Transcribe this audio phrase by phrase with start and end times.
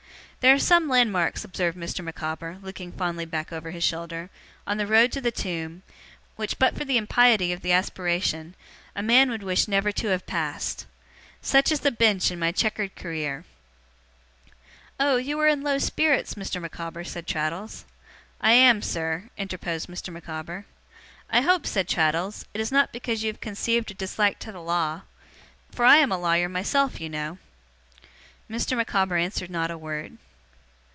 [0.43, 2.03] 'There are some landmarks,' observed Mr.
[2.03, 4.31] Micawber, looking fondly back over his shoulder,
[4.65, 5.83] 'on the road to the tomb,
[6.35, 8.55] which, but for the impiety of the aspiration,
[8.95, 10.87] a man would wish never to have passed.
[11.43, 13.43] Such is the Bench in my chequered career.'
[14.99, 16.59] 'Oh, you are in low spirits, Mr.
[16.59, 17.85] Micawber,' said Traddles.
[18.41, 20.11] 'I am, sir,' interposed Mr.
[20.11, 20.65] Micawber.
[21.29, 24.59] 'I hope,' said Traddles, 'it is not because you have conceived a dislike to the
[24.59, 25.01] law
[25.71, 27.37] for I am a lawyer myself, you know.'
[28.49, 28.75] Mr.
[28.75, 30.17] Micawber answered not a word.